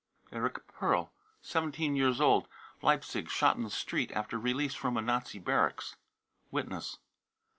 eric 0.31 0.55
fi 0.55 0.61
perl, 0.79 1.13
17 1.43 1.95
years 1.95 2.19
old, 2.19 2.47
Leipzig, 2.81 3.29
shot 3.29 3.55
in 3.55 3.61
the 3.61 3.69
street 3.69 4.11
after 4.13 4.39
release 4.39 4.73
from 4.73 4.97
a 4.97 5.01
Nazi 5.03 5.37
barracks. 5.37 5.95
(Witness.) 6.49 6.97